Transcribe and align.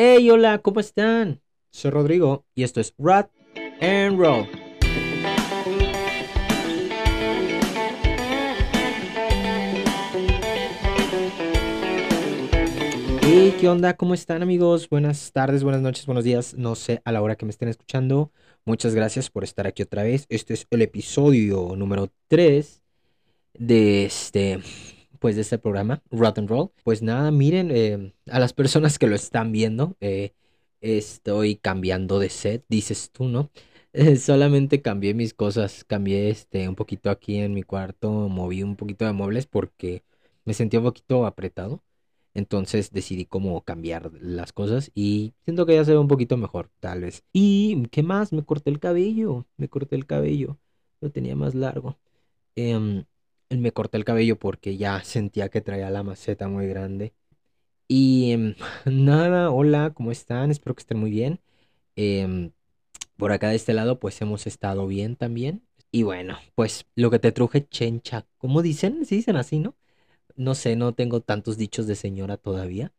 Hey, 0.00 0.30
hola, 0.30 0.58
¿cómo 0.58 0.78
están? 0.78 1.42
Soy 1.72 1.90
Rodrigo 1.90 2.46
y 2.54 2.62
esto 2.62 2.80
es 2.80 2.94
Rat 2.98 3.32
and 3.80 4.16
Roll. 4.16 4.46
Hey, 13.22 13.56
¿qué 13.58 13.68
onda? 13.68 13.96
¿Cómo 13.96 14.14
están 14.14 14.40
amigos? 14.42 14.88
Buenas 14.88 15.32
tardes, 15.32 15.64
buenas 15.64 15.80
noches, 15.80 16.06
buenos 16.06 16.22
días. 16.22 16.54
No 16.54 16.76
sé 16.76 17.02
a 17.04 17.10
la 17.10 17.20
hora 17.20 17.34
que 17.34 17.44
me 17.44 17.50
estén 17.50 17.68
escuchando. 17.68 18.30
Muchas 18.64 18.94
gracias 18.94 19.30
por 19.30 19.42
estar 19.42 19.66
aquí 19.66 19.82
otra 19.82 20.04
vez. 20.04 20.26
Este 20.28 20.54
es 20.54 20.68
el 20.70 20.82
episodio 20.82 21.74
número 21.74 22.08
3 22.28 22.84
de 23.54 24.04
este 24.04 24.60
pues 25.18 25.36
de 25.36 25.42
este 25.42 25.58
programa, 25.58 26.02
Rotten 26.10 26.48
Roll. 26.48 26.70
Pues 26.84 27.02
nada, 27.02 27.30
miren, 27.30 27.70
eh, 27.70 28.14
a 28.30 28.38
las 28.38 28.52
personas 28.52 28.98
que 28.98 29.06
lo 29.06 29.14
están 29.14 29.52
viendo, 29.52 29.96
eh, 30.00 30.34
estoy 30.80 31.56
cambiando 31.56 32.18
de 32.18 32.30
set, 32.30 32.64
dices 32.68 33.10
tú, 33.12 33.24
¿no? 33.28 33.50
Eh, 33.94 34.16
solamente 34.16 34.82
cambié 34.82 35.14
mis 35.14 35.32
cosas, 35.34 35.82
cambié 35.82 36.28
este 36.30 36.68
un 36.68 36.74
poquito 36.76 37.10
aquí 37.10 37.38
en 37.38 37.54
mi 37.54 37.62
cuarto, 37.62 38.28
moví 38.28 38.62
un 38.62 38.76
poquito 38.76 39.06
de 39.06 39.12
muebles 39.12 39.46
porque 39.46 40.04
me 40.44 40.54
sentí 40.54 40.76
un 40.76 40.84
poquito 40.84 41.26
apretado. 41.26 41.82
Entonces 42.34 42.92
decidí 42.92 43.24
como 43.26 43.62
cambiar 43.64 44.12
las 44.20 44.52
cosas 44.52 44.90
y 44.94 45.34
siento 45.44 45.66
que 45.66 45.74
ya 45.74 45.84
se 45.84 45.92
ve 45.92 45.98
un 45.98 46.08
poquito 46.08 46.36
mejor, 46.36 46.70
tal 46.80 47.00
vez. 47.02 47.24
Y, 47.32 47.86
¿qué 47.90 48.02
más? 48.02 48.32
Me 48.32 48.44
corté 48.44 48.70
el 48.70 48.78
cabello, 48.78 49.46
me 49.56 49.68
corté 49.68 49.96
el 49.96 50.06
cabello, 50.06 50.58
lo 51.00 51.10
tenía 51.10 51.34
más 51.36 51.54
largo. 51.54 51.98
Em, 52.56 53.04
me 53.50 53.72
corté 53.72 53.96
el 53.98 54.04
cabello 54.04 54.38
porque 54.38 54.76
ya 54.76 55.02
sentía 55.04 55.48
que 55.48 55.60
traía 55.60 55.90
la 55.90 56.02
maceta 56.02 56.48
muy 56.48 56.66
grande. 56.68 57.14
Y 57.88 58.32
em, 58.32 58.54
nada, 58.86 59.50
hola, 59.50 59.92
¿cómo 59.94 60.12
están? 60.12 60.50
Espero 60.50 60.74
que 60.74 60.80
estén 60.82 60.98
muy 60.98 61.10
bien. 61.10 61.40
Em, 61.96 62.52
por 63.16 63.32
acá 63.32 63.50
de 63.50 63.56
este 63.56 63.74
lado, 63.74 64.00
pues 64.00 64.20
hemos 64.22 64.46
estado 64.46 64.86
bien 64.86 65.16
también. 65.16 65.64
Y 65.92 66.04
bueno, 66.04 66.38
pues 66.54 66.86
lo 66.96 67.10
que 67.10 67.18
te 67.20 67.32
truje 67.32 67.68
chencha, 67.68 68.26
¿cómo 68.38 68.62
dicen? 68.62 69.06
Sí 69.06 69.16
dicen 69.16 69.36
así, 69.36 69.58
¿no? 69.60 69.76
No 70.36 70.54
sé, 70.54 70.76
no 70.76 70.94
tengo 70.94 71.20
tantos 71.22 71.58
dichos 71.58 71.86
de 71.86 71.96
señora 71.96 72.36
todavía. 72.38 72.92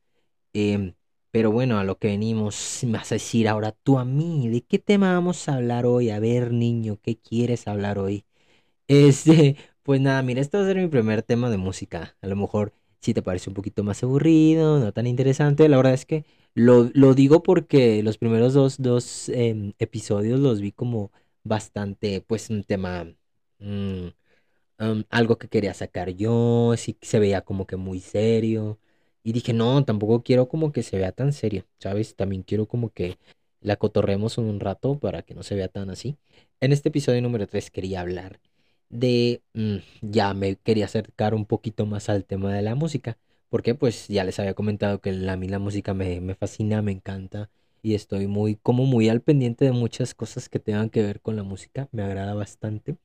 Em, 0.53 0.95
pero 1.31 1.51
bueno, 1.51 1.79
a 1.79 1.83
lo 1.83 1.97
que 1.99 2.09
venimos, 2.09 2.81
me 2.85 2.93
vas 2.99 3.11
a 3.11 3.15
decir 3.15 3.47
ahora 3.49 3.71
tú 3.73 3.99
a 3.99 4.05
mí, 4.05 4.49
¿de 4.49 4.61
qué 4.63 4.79
tema 4.79 5.13
vamos 5.13 5.47
a 5.49 5.55
hablar 5.55 5.85
hoy? 5.85 6.09
A 6.11 6.19
ver, 6.19 6.51
niño, 6.53 6.99
¿qué 7.01 7.17
quieres 7.19 7.67
hablar 7.67 7.99
hoy? 7.99 8.25
Este, 8.87 9.57
pues 9.89 10.01
nada, 10.01 10.21
mira, 10.21 10.39
este 10.39 10.55
va 10.55 10.63
a 10.63 10.67
ser 10.67 10.77
mi 10.77 10.87
primer 10.87 11.23
tema 11.23 11.49
de 11.49 11.57
música. 11.57 12.15
A 12.21 12.27
lo 12.27 12.35
mejor 12.35 12.73
si 13.01 13.15
te 13.15 13.23
parece 13.23 13.49
un 13.49 13.55
poquito 13.55 13.83
más 13.83 14.03
aburrido, 14.03 14.77
no 14.79 14.91
tan 14.93 15.07
interesante. 15.07 15.67
La 15.67 15.77
verdad 15.77 15.95
es 15.95 16.05
que 16.05 16.25
lo, 16.53 16.91
lo 16.93 17.15
digo 17.15 17.41
porque 17.41 18.03
los 18.03 18.19
primeros 18.19 18.53
dos, 18.53 18.79
dos 18.79 19.29
em, 19.29 19.73
episodios 19.79 20.39
los 20.39 20.61
vi 20.61 20.71
como 20.71 21.11
bastante, 21.43 22.21
pues 22.21 22.51
un 22.51 22.63
tema, 22.63 23.05
mm, 23.57 24.09
um, 24.79 25.03
algo 25.09 25.37
que 25.39 25.47
quería 25.49 25.73
sacar 25.73 26.11
yo, 26.11 26.75
sí 26.77 26.97
se 27.01 27.19
veía 27.19 27.41
como 27.41 27.65
que 27.67 27.75
muy 27.77 27.99
serio. 27.99 28.79
Y 29.23 29.33
dije, 29.33 29.53
no, 29.53 29.83
tampoco 29.85 30.23
quiero 30.23 30.49
como 30.49 30.71
que 30.71 30.83
se 30.83 30.97
vea 30.97 31.11
tan 31.13 31.33
serio, 31.33 31.65
¿sabes? 31.79 32.15
También 32.15 32.43
quiero 32.43 32.67
como 32.67 32.91
que 32.91 33.17
la 33.61 33.75
cotorremos 33.77 34.37
un 34.37 34.59
rato 34.59 34.99
para 34.99 35.23
que 35.23 35.33
no 35.35 35.41
se 35.43 35.55
vea 35.55 35.67
tan 35.67 35.89
así. 35.89 36.17
En 36.61 36.73
este 36.73 36.89
episodio 36.89 37.21
número 37.23 37.47
3 37.47 37.71
quería 37.71 38.01
hablar 38.01 38.39
de 38.89 39.43
mm, 39.53 39.77
ya 40.01 40.33
me 40.33 40.55
quería 40.57 40.85
acercar 40.85 41.33
un 41.35 41.45
poquito 41.45 41.85
más 41.85 42.09
al 42.09 42.25
tema 42.25 42.53
de 42.53 42.61
la 42.61 42.75
música. 42.75 43.17
Porque 43.49 43.73
pues 43.75 44.07
ya 44.07 44.23
les 44.23 44.39
había 44.39 44.53
comentado 44.53 45.01
que 45.01 45.09
a 45.09 45.35
mí 45.37 45.47
la 45.47 45.59
música 45.59 45.93
me, 45.93 46.21
me 46.21 46.35
fascina, 46.35 46.81
me 46.81 46.91
encanta 46.91 47.49
y 47.81 47.95
estoy 47.95 48.27
muy 48.27 48.55
como 48.55 48.85
muy 48.85 49.09
al 49.09 49.21
pendiente 49.21 49.65
de 49.65 49.71
muchas 49.71 50.13
cosas 50.13 50.49
que 50.49 50.59
tengan 50.59 50.89
que 50.89 51.01
ver 51.01 51.21
con 51.21 51.35
la 51.35 51.43
música, 51.43 51.87
me 51.91 52.03
agrada 52.03 52.33
bastante. 52.35 52.97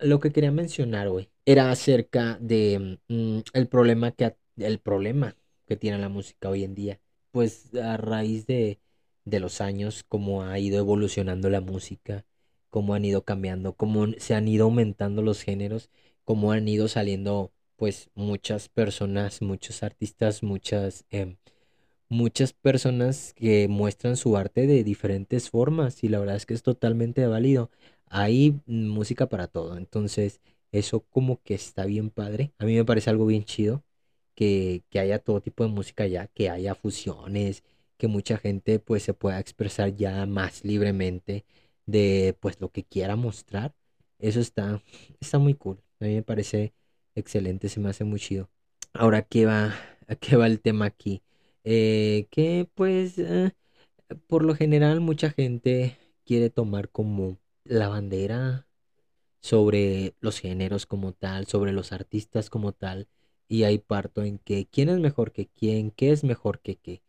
Lo 0.00 0.20
que 0.20 0.32
quería 0.32 0.50
mencionar 0.50 1.08
hoy 1.08 1.30
era 1.44 1.70
acerca 1.70 2.38
de 2.40 2.98
mm, 3.08 3.38
el 3.54 3.68
problema 3.68 4.10
que 4.12 4.36
el 4.56 4.78
problema 4.80 5.36
que 5.66 5.76
tiene 5.76 5.98
la 5.98 6.08
música 6.08 6.48
hoy 6.48 6.64
en 6.64 6.74
día, 6.74 7.00
pues 7.30 7.74
a 7.74 7.96
raíz 7.96 8.46
de 8.46 8.78
de 9.24 9.38
los 9.40 9.60
años 9.60 10.02
cómo 10.08 10.42
ha 10.42 10.58
ido 10.58 10.78
evolucionando 10.80 11.48
la 11.48 11.60
música 11.60 12.24
cómo 12.72 12.94
han 12.94 13.04
ido 13.04 13.22
cambiando, 13.24 13.74
cómo 13.74 14.06
se 14.18 14.34
han 14.34 14.48
ido 14.48 14.64
aumentando 14.64 15.20
los 15.22 15.42
géneros, 15.42 15.90
cómo 16.24 16.52
han 16.52 16.66
ido 16.68 16.88
saliendo 16.88 17.52
pues 17.76 18.08
muchas 18.14 18.70
personas, 18.70 19.42
muchos 19.42 19.82
artistas, 19.82 20.42
muchas, 20.42 21.04
em, 21.10 21.36
muchas 22.08 22.54
personas 22.54 23.34
que 23.34 23.68
muestran 23.68 24.16
su 24.16 24.36
arte 24.38 24.66
de 24.66 24.84
diferentes 24.84 25.50
formas 25.50 26.04
y 26.04 26.08
la 26.08 26.18
verdad 26.20 26.36
es 26.36 26.46
que 26.46 26.54
es 26.54 26.62
totalmente 26.62 27.26
válido. 27.26 27.70
Hay 28.06 28.60
música 28.66 29.28
para 29.28 29.48
todo, 29.48 29.76
entonces 29.76 30.40
eso 30.72 31.00
como 31.00 31.42
que 31.42 31.54
está 31.54 31.84
bien 31.86 32.10
padre. 32.10 32.52
A 32.58 32.64
mí 32.64 32.74
me 32.74 32.84
parece 32.86 33.10
algo 33.10 33.26
bien 33.26 33.44
chido 33.44 33.84
que, 34.34 34.82
que 34.90 34.98
haya 35.00 35.18
todo 35.18 35.42
tipo 35.42 35.64
de 35.64 35.70
música 35.70 36.06
ya, 36.06 36.26
que 36.28 36.50
haya 36.50 36.74
fusiones, 36.74 37.64
que 37.98 38.08
mucha 38.08 38.38
gente 38.38 38.78
pues 38.78 39.02
se 39.02 39.14
pueda 39.14 39.38
expresar 39.40 39.94
ya 39.96 40.26
más 40.26 40.64
libremente 40.64 41.44
de 41.86 42.36
pues 42.40 42.60
lo 42.60 42.70
que 42.70 42.84
quiera 42.84 43.16
mostrar. 43.16 43.74
Eso 44.18 44.40
está, 44.40 44.82
está 45.20 45.38
muy 45.38 45.54
cool. 45.54 45.82
A 46.00 46.04
mí 46.04 46.14
me 46.14 46.22
parece 46.22 46.74
excelente, 47.14 47.68
se 47.68 47.80
me 47.80 47.90
hace 47.90 48.04
muy 48.04 48.20
chido. 48.20 48.50
Ahora, 48.94 49.22
¿qué 49.22 49.46
va, 49.46 49.74
a 50.08 50.16
qué 50.16 50.36
va 50.36 50.46
el 50.46 50.60
tema 50.60 50.86
aquí? 50.86 51.22
Eh, 51.64 52.26
que 52.30 52.68
pues 52.74 53.18
eh, 53.18 53.52
por 54.26 54.44
lo 54.44 54.54
general 54.54 55.00
mucha 55.00 55.30
gente 55.30 55.98
quiere 56.24 56.50
tomar 56.50 56.90
como 56.90 57.38
la 57.64 57.88
bandera 57.88 58.66
sobre 59.40 60.14
los 60.20 60.40
géneros 60.40 60.86
como 60.86 61.12
tal, 61.12 61.46
sobre 61.46 61.72
los 61.72 61.92
artistas 61.92 62.50
como 62.50 62.72
tal, 62.72 63.08
y 63.48 63.64
hay 63.64 63.78
parto 63.78 64.22
en 64.24 64.38
que 64.38 64.66
quién 64.66 64.88
es 64.88 64.98
mejor 65.00 65.32
que 65.32 65.48
quién, 65.48 65.90
qué 65.90 66.12
es 66.12 66.24
mejor 66.24 66.60
que 66.60 66.76
qué. 66.76 67.02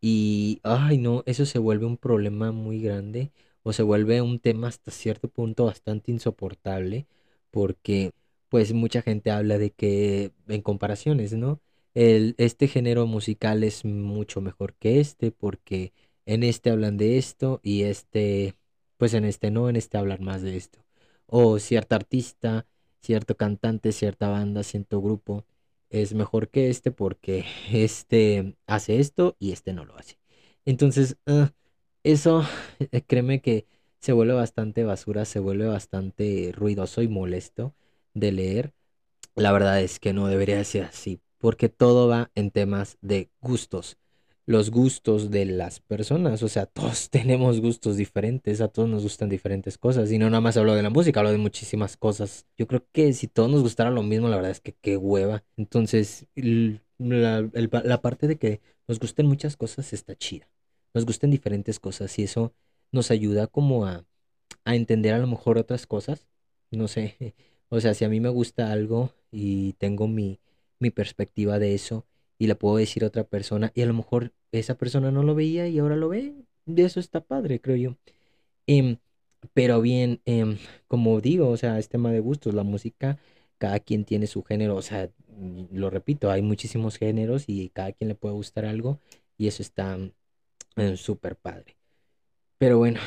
Y, 0.00 0.60
ay 0.64 0.98
no, 0.98 1.22
eso 1.26 1.46
se 1.46 1.58
vuelve 1.58 1.86
un 1.86 1.96
problema 1.98 2.52
muy 2.52 2.80
grande 2.82 3.32
o 3.62 3.72
se 3.72 3.82
vuelve 3.82 4.20
un 4.22 4.40
tema 4.40 4.68
hasta 4.68 4.90
cierto 4.90 5.28
punto 5.28 5.66
bastante 5.66 6.10
insoportable 6.12 7.06
porque 7.50 8.12
pues 8.48 8.72
mucha 8.72 9.02
gente 9.02 9.30
habla 9.30 9.58
de 9.58 9.70
que 9.70 10.32
en 10.48 10.62
comparaciones, 10.62 11.32
¿no? 11.34 11.60
El, 11.94 12.34
este 12.38 12.68
género 12.68 13.06
musical 13.06 13.64
es 13.64 13.84
mucho 13.84 14.40
mejor 14.40 14.74
que 14.74 15.00
este 15.00 15.32
porque 15.32 15.92
en 16.26 16.42
este 16.42 16.70
hablan 16.70 16.96
de 16.96 17.18
esto 17.18 17.60
y 17.62 17.82
este, 17.84 18.54
pues 18.96 19.14
en 19.14 19.24
este 19.24 19.50
no, 19.50 19.68
en 19.68 19.76
este 19.76 19.98
hablan 19.98 20.24
más 20.24 20.42
de 20.42 20.56
esto. 20.56 20.84
O 21.26 21.58
cierta 21.58 21.96
artista, 21.96 22.66
cierto 23.00 23.36
cantante, 23.36 23.92
cierta 23.92 24.28
banda, 24.28 24.62
cierto 24.62 25.00
grupo 25.00 25.44
es 25.90 26.14
mejor 26.14 26.48
que 26.48 26.70
este 26.70 26.90
porque 26.90 27.44
este 27.72 28.56
hace 28.66 28.98
esto 29.00 29.36
y 29.38 29.52
este 29.52 29.72
no 29.72 29.84
lo 29.84 29.96
hace. 29.96 30.18
Entonces, 30.64 31.16
ah, 31.26 31.52
eso, 32.04 32.44
eh, 32.92 33.02
créeme 33.02 33.40
que 33.40 33.66
se 34.00 34.12
vuelve 34.12 34.34
bastante 34.34 34.84
basura, 34.84 35.24
se 35.24 35.38
vuelve 35.40 35.66
bastante 35.66 36.52
ruidoso 36.54 37.02
y 37.02 37.08
molesto 37.08 37.74
de 38.14 38.32
leer. 38.32 38.74
La 39.34 39.52
verdad 39.52 39.80
es 39.82 40.00
que 40.00 40.12
no 40.12 40.28
debería 40.28 40.62
ser 40.64 40.84
así, 40.84 41.20
porque 41.38 41.68
todo 41.68 42.08
va 42.08 42.30
en 42.34 42.50
temas 42.50 42.98
de 43.02 43.30
gustos. 43.40 43.98
Los 44.46 44.70
gustos 44.70 45.30
de 45.30 45.44
las 45.46 45.80
personas, 45.80 46.42
o 46.42 46.48
sea, 46.48 46.66
todos 46.68 47.10
tenemos 47.10 47.60
gustos 47.60 47.96
diferentes, 47.96 48.60
a 48.60 48.68
todos 48.68 48.88
nos 48.88 49.02
gustan 49.04 49.28
diferentes 49.28 49.78
cosas, 49.78 50.10
y 50.12 50.18
no 50.18 50.30
nada 50.30 50.40
más 50.40 50.56
hablo 50.56 50.74
de 50.74 50.82
la 50.82 50.90
música, 50.90 51.20
hablo 51.20 51.32
de 51.32 51.38
muchísimas 51.38 51.96
cosas. 51.96 52.46
Yo 52.58 52.66
creo 52.66 52.86
que 52.92 53.12
si 53.14 53.28
todos 53.28 53.50
nos 53.50 53.62
gustara 53.62 53.90
lo 53.90 54.02
mismo, 54.02 54.28
la 54.28 54.36
verdad 54.36 54.52
es 54.52 54.60
que 54.60 54.74
qué 54.74 54.96
hueva. 54.96 55.44
Entonces, 55.56 56.26
la, 56.98 57.48
la 57.84 58.02
parte 58.02 58.28
de 58.28 58.38
que 58.38 58.60
nos 58.88 58.98
gusten 59.00 59.26
muchas 59.26 59.56
cosas 59.56 59.92
está 59.92 60.16
chida 60.16 60.48
nos 60.94 61.06
gusten 61.06 61.30
diferentes 61.30 61.80
cosas 61.80 62.18
y 62.18 62.24
eso 62.24 62.52
nos 62.92 63.10
ayuda 63.10 63.46
como 63.46 63.86
a, 63.86 64.04
entender 64.64 65.14
a 65.14 65.18
lo 65.18 65.26
mejor 65.26 65.58
otras 65.58 65.86
cosas. 65.86 66.26
No 66.70 66.88
sé, 66.88 67.16
o 67.68 67.80
sea, 67.80 67.94
si 67.94 68.04
a 68.04 68.08
mí 68.08 68.20
me 68.20 68.28
gusta 68.28 68.72
algo 68.72 69.12
y 69.30 69.74
tengo 69.74 70.08
mi, 70.08 70.40
mi 70.78 70.90
perspectiva 70.90 71.58
de 71.58 71.74
eso 71.74 72.06
y 72.38 72.46
la 72.46 72.56
puedo 72.56 72.76
decir 72.76 73.04
a 73.04 73.08
otra 73.08 73.24
persona 73.24 73.72
y 73.74 73.82
a 73.82 73.86
lo 73.86 73.94
mejor 73.94 74.32
esa 74.52 74.76
persona 74.76 75.10
no 75.10 75.22
lo 75.22 75.34
veía 75.34 75.68
y 75.68 75.78
ahora 75.78 75.96
lo 75.96 76.08
ve, 76.08 76.34
de 76.66 76.84
eso 76.84 77.00
está 77.00 77.20
padre, 77.24 77.60
creo 77.60 77.76
yo. 77.76 77.96
Em, 78.66 78.98
pero 79.54 79.80
bien, 79.80 80.20
em, 80.24 80.58
como 80.88 81.20
digo, 81.20 81.48
o 81.48 81.56
sea, 81.56 81.78
es 81.78 81.88
tema 81.88 82.12
de 82.12 82.20
gustos, 82.20 82.54
la 82.54 82.62
música, 82.64 83.18
cada 83.58 83.80
quien 83.80 84.04
tiene 84.04 84.26
su 84.26 84.42
género, 84.42 84.76
o 84.76 84.82
sea, 84.82 85.10
lo 85.72 85.90
repito, 85.90 86.30
hay 86.30 86.42
muchísimos 86.42 86.96
géneros 86.98 87.44
y 87.46 87.68
cada 87.70 87.92
quien 87.92 88.08
le 88.08 88.14
puede 88.14 88.34
gustar 88.34 88.64
algo 88.64 89.00
y 89.38 89.48
eso 89.48 89.62
está, 89.62 89.98
súper 90.96 91.36
padre. 91.36 91.76
Pero 92.58 92.78
bueno, 92.78 93.00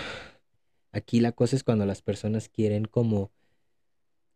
aquí 0.92 1.20
la 1.20 1.32
cosa 1.34 1.56
es 1.56 1.64
cuando 1.64 1.86
las 1.86 2.02
personas 2.02 2.50
quieren 2.50 2.86
como 2.86 3.32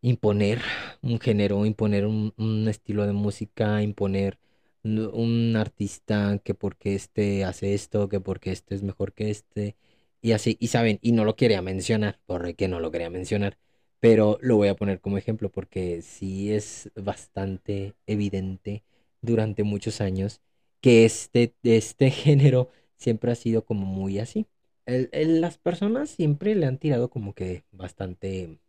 imponer 0.01 0.61
un 1.01 1.19
género, 1.19 1.65
imponer 1.65 2.05
un, 2.05 2.67
estilo 2.69 3.05
de 3.05 3.13
música, 3.13 3.81
imponer 3.81 4.39
un 4.83 5.55
artista 5.57 6.39
que 6.43 6.53
porque 6.53 6.95
este 6.95 7.43
hace 7.45 7.73
esto, 7.73 8.09
que 8.09 8.19
porque 8.19 8.51
este 8.51 8.75
es 8.75 8.83
mejor 8.83 9.13
que 9.13 9.29
este, 9.29 9.75
y 10.21 10.31
así, 10.33 10.57
y 10.59 10.67
saben, 10.67 10.99
y 11.01 11.11
no 11.11 11.25
lo 11.25 11.35
quería 11.35 11.61
mencionar, 11.61 12.19
porque 12.25 12.67
no 12.67 12.79
lo 12.79 12.91
quería 12.91 13.09
mencionar, 13.09 13.57
pero 13.99 14.37
lo 14.41 14.57
voy 14.57 14.69
a 14.69 14.75
poner 14.75 15.01
como 15.01 15.17
ejemplo 15.17 15.51
porque 15.51 16.01
sí 16.01 16.51
es 16.53 16.91
bastante 16.95 17.95
evidente 18.07 18.83
durante 19.21 19.63
muchos 19.63 20.01
años 20.01 20.41
que 20.81 21.05
este, 21.05 21.55
este 21.63 22.09
género 22.11 22.69
siempre 22.99 23.31
ha 23.31 23.35
sido 23.35 23.65
como 23.65 23.85
muy 23.87 24.19
así. 24.19 24.47
Las 24.85 25.57
personas 25.57 26.09
siempre 26.11 26.55
le 26.55 26.65
han 26.67 26.79
tirado 26.79 27.09
como 27.09 27.33
que 27.35 27.65
bastante, 27.71 28.59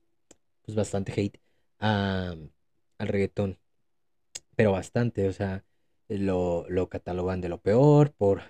pues 0.63 0.77
bastante 0.77 1.13
hate 1.21 1.41
a, 1.81 2.37
al 2.99 3.09
reggaetón 3.09 3.59
pero 4.57 4.73
bastante, 4.73 5.29
o 5.29 5.33
sea, 5.33 5.65
lo, 6.09 6.67
lo 6.69 6.89
catalogan 6.89 7.41
de 7.41 7.49
lo 7.49 7.61
peor 7.63 8.13
por, 8.13 8.43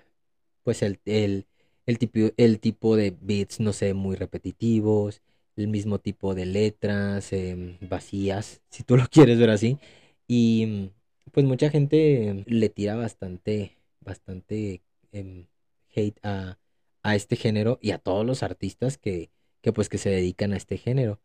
pues, 0.63 0.81
el, 0.83 0.99
el, 1.05 1.97
tipo, 1.99 2.19
el 2.37 2.59
tipo 2.59 2.95
de 2.95 3.15
beats, 3.19 3.59
no 3.59 3.73
sé, 3.73 3.93
muy 3.93 4.15
repetitivos, 4.15 5.21
el 5.55 5.67
mismo 5.67 5.99
tipo 5.99 6.35
de 6.35 6.45
letras 6.45 7.33
em, 7.33 7.77
vacías, 7.81 8.61
si 8.69 8.83
tú 8.83 8.97
lo 8.97 9.07
quieres 9.07 9.39
ver 9.39 9.49
así, 9.51 9.79
y 10.27 10.91
pues 11.31 11.45
mucha 11.45 11.69
gente 11.69 12.43
le 12.47 12.69
tira 12.69 12.95
bastante, 12.95 13.77
bastante 14.01 14.81
em, 15.11 15.47
hate 15.95 16.19
a, 16.23 16.59
a 17.03 17.15
este 17.15 17.35
género 17.35 17.79
y 17.81 17.91
a 17.91 17.97
todos 17.99 18.25
los 18.25 18.43
artistas 18.43 18.97
que, 18.97 19.31
que 19.61 19.73
pues 19.73 19.89
que 19.89 19.97
se 19.97 20.09
dedican 20.09 20.53
a 20.53 20.57
este 20.57 20.77
género. 20.77 21.19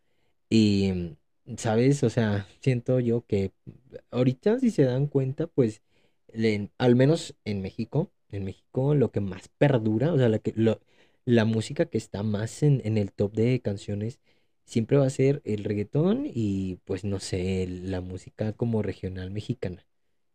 Y, 0.50 1.16
¿sabes? 1.58 2.02
O 2.04 2.10
sea, 2.10 2.46
siento 2.60 3.00
yo 3.00 3.26
que 3.26 3.52
ahorita 4.10 4.58
si 4.60 4.70
se 4.70 4.84
dan 4.84 5.06
cuenta, 5.08 5.46
pues, 5.48 5.82
al 6.78 6.96
menos 6.96 7.34
en 7.44 7.62
México, 7.62 8.12
en 8.30 8.44
México 8.44 8.94
lo 8.94 9.10
que 9.12 9.20
más 9.20 9.48
perdura, 9.58 10.12
o 10.12 10.18
sea, 10.18 10.28
la, 10.28 10.38
que, 10.38 10.52
lo- 10.56 10.80
la 11.24 11.44
música 11.44 11.86
que 11.86 11.98
está 11.98 12.22
más 12.22 12.62
en, 12.62 12.80
en 12.84 12.98
el 12.98 13.12
top 13.12 13.32
de 13.34 13.60
canciones, 13.60 14.20
siempre 14.64 14.96
va 14.96 15.06
a 15.06 15.10
ser 15.10 15.42
el 15.44 15.64
reggaetón 15.64 16.24
y, 16.26 16.76
pues, 16.84 17.04
no 17.04 17.20
sé, 17.20 17.66
la 17.68 18.00
música 18.00 18.52
como 18.52 18.82
regional 18.82 19.30
mexicana. 19.30 19.86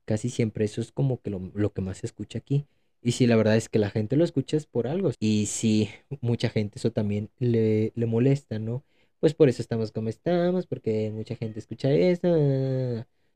Casi 0.05 0.29
siempre 0.29 0.65
eso 0.65 0.81
es 0.81 0.91
como 0.91 1.21
que 1.21 1.29
lo, 1.31 1.39
lo 1.55 1.73
que 1.73 1.81
más 1.81 1.99
se 1.99 2.07
escucha 2.07 2.39
aquí. 2.39 2.65
Y 3.03 3.13
sí, 3.13 3.25
la 3.27 3.35
verdad 3.35 3.55
es 3.57 3.67
que 3.69 3.79
la 3.79 3.89
gente 3.89 4.15
lo 4.15 4.23
escucha 4.23 4.57
es 4.57 4.65
por 4.67 4.87
algo. 4.87 5.11
Y 5.19 5.47
sí, 5.47 5.89
mucha 6.21 6.49
gente 6.49 6.77
eso 6.79 6.91
también 6.91 7.29
le, 7.39 7.91
le 7.95 8.05
molesta, 8.05 8.59
¿no? 8.59 8.83
Pues 9.19 9.33
por 9.33 9.49
eso 9.49 9.61
estamos 9.61 9.91
como 9.91 10.09
estamos, 10.09 10.67
porque 10.67 11.11
mucha 11.11 11.35
gente 11.35 11.59
escucha 11.59 11.91
eso. 11.91 12.27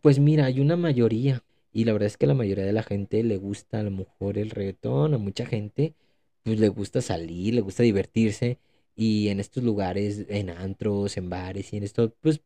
Pues 0.02 0.20
mira, 0.20 0.46
hay 0.46 0.60
una 0.60 0.76
mayoría. 0.78 1.44
Y 1.72 1.86
la 1.86 1.94
verdad 1.94 2.08
es 2.08 2.18
que 2.18 2.28
la 2.28 2.34
mayoría 2.36 2.66
de 2.66 2.74
la 2.74 2.84
gente 2.84 3.24
le 3.24 3.38
gusta 3.38 3.80
a 3.80 3.84
lo 3.84 3.92
mejor 3.92 4.38
el 4.38 4.50
reggaetón, 4.52 5.14
a 5.14 5.18
mucha 5.18 5.46
gente 5.46 5.96
pues 6.44 6.60
le 6.60 6.70
gusta 6.70 7.02
salir, 7.02 7.56
le 7.56 7.62
gusta 7.62 7.84
divertirse. 7.84 8.60
Y 8.96 9.28
en 9.30 9.40
estos 9.40 9.64
lugares, 9.64 10.26
en 10.30 10.50
antros, 10.52 11.18
en 11.18 11.30
bares 11.30 11.74
y 11.74 11.78
en 11.78 11.84
esto, 11.84 12.14
pues 12.22 12.42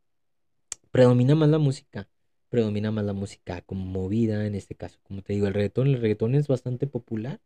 predomina 0.90 1.34
más 1.34 1.48
la 1.48 1.58
música, 1.58 2.08
predomina 2.50 2.90
más 2.92 3.04
la 3.06 3.14
música 3.14 3.62
como 3.62 3.86
movida, 3.86 4.46
en 4.46 4.54
este 4.54 4.74
caso, 4.76 4.98
como 5.04 5.22
te 5.22 5.32
digo, 5.34 5.46
el 5.48 5.54
reggaetón, 5.54 5.88
el 5.88 6.00
reggaetón 6.00 6.34
es 6.34 6.48
bastante 6.48 6.86
popular 6.86 7.40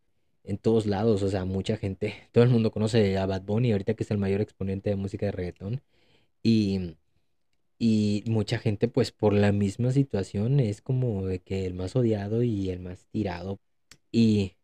en 0.45 0.59
todos 0.59 0.87
lados, 0.87 1.23
o 1.23 1.29
sea, 1.31 1.45
mucha 1.47 1.77
gente, 1.77 2.15
todo 2.33 2.45
el 2.45 2.51
mundo 2.51 2.71
conoce 2.73 3.19
a 3.19 3.27
Bad 3.27 3.43
Bunny, 3.45 3.73
ahorita 3.73 3.95
que 3.95 4.05
es 4.05 4.11
el 4.11 4.19
mayor 4.19 4.41
exponente 4.43 4.91
de 4.91 4.97
música 4.97 5.27
de 5.27 5.33
reggaetón, 5.33 5.83
y, 6.43 6.97
y 7.79 8.25
mucha 8.27 8.59
gente, 8.59 8.89
pues 8.89 9.13
por 9.13 9.33
la 9.35 9.53
misma 9.53 9.93
situación, 9.93 10.61
es 10.61 10.81
como 10.83 11.25
que 11.45 11.67
el 11.67 11.75
más 11.75 11.97
odiado 11.97 12.43
y 12.43 12.71
el 12.71 12.81
más 12.81 13.07
tirado 13.09 13.61
y 14.13 14.55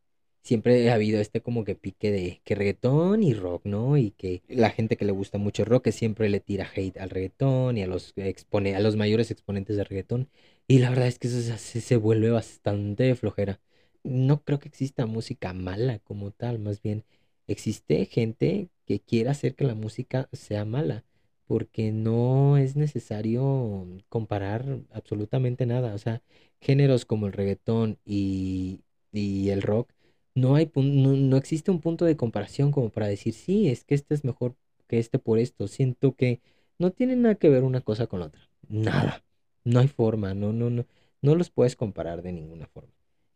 siempre 0.42 0.90
ha 0.90 0.94
habido 0.94 1.20
este 1.20 1.40
como 1.42 1.64
que 1.64 1.74
pique 1.74 2.10
de 2.10 2.40
que 2.44 2.54
reggaetón 2.54 3.22
y 3.22 3.34
rock, 3.34 3.66
¿no? 3.66 3.96
Y 3.96 4.12
que 4.12 4.42
la 4.48 4.70
gente 4.70 4.96
que 4.96 5.04
le 5.04 5.12
gusta 5.12 5.38
mucho 5.38 5.62
el 5.62 5.68
rock 5.68 5.88
siempre 5.90 6.28
le 6.28 6.40
tira 6.40 6.68
hate 6.74 6.98
al 6.98 7.10
reggaetón 7.10 7.78
y 7.78 7.82
a 7.82 7.86
los 7.86 8.12
expone, 8.16 8.74
a 8.76 8.80
los 8.80 8.96
mayores 8.96 9.30
exponentes 9.30 9.76
de 9.76 9.84
reggaetón. 9.84 10.28
Y 10.68 10.78
la 10.78 10.90
verdad 10.90 11.08
es 11.08 11.18
que 11.18 11.28
eso 11.28 11.40
se, 11.58 11.80
se 11.80 11.96
vuelve 11.96 12.30
bastante 12.30 13.14
flojera. 13.16 13.60
No 14.02 14.42
creo 14.44 14.58
que 14.58 14.68
exista 14.68 15.06
música 15.06 15.52
mala 15.52 15.98
como 16.00 16.30
tal, 16.30 16.58
más 16.58 16.80
bien 16.82 17.04
existe 17.46 18.06
gente 18.06 18.70
que 18.86 19.00
quiere 19.00 19.30
hacer 19.30 19.54
que 19.54 19.64
la 19.64 19.74
música 19.74 20.28
sea 20.32 20.64
mala. 20.64 21.04
Porque 21.46 21.90
no 21.92 22.56
es 22.58 22.76
necesario 22.76 23.86
comparar 24.08 24.80
absolutamente 24.92 25.66
nada. 25.66 25.94
O 25.94 25.98
sea, 25.98 26.22
géneros 26.60 27.04
como 27.04 27.26
el 27.26 27.32
reggaetón 27.32 27.98
y, 28.04 28.82
y 29.12 29.50
el 29.50 29.62
rock, 29.62 29.92
no 30.34 30.54
hay, 30.54 30.70
no, 30.74 31.12
no 31.12 31.36
existe 31.36 31.70
un 31.70 31.80
punto 31.80 32.04
de 32.04 32.16
comparación 32.16 32.70
como 32.72 32.90
para 32.90 33.08
decir, 33.08 33.34
sí, 33.34 33.68
es 33.68 33.84
que 33.84 33.94
este 33.94 34.14
es 34.14 34.24
mejor 34.24 34.56
que 34.86 34.98
este 34.98 35.18
por 35.18 35.38
esto. 35.38 35.68
Siento 35.68 36.14
que 36.14 36.40
no 36.78 36.90
tiene 36.90 37.16
nada 37.16 37.34
que 37.34 37.48
ver 37.48 37.62
una 37.64 37.80
cosa 37.80 38.06
con 38.06 38.20
la 38.20 38.26
otra. 38.26 38.42
Nada. 38.68 39.24
No 39.64 39.80
hay 39.80 39.88
forma, 39.88 40.34
no, 40.34 40.52
no, 40.52 40.70
no, 40.70 40.86
no 41.22 41.34
los 41.34 41.50
puedes 41.50 41.76
comparar 41.76 42.22
de 42.22 42.32
ninguna 42.32 42.66
forma. 42.66 42.92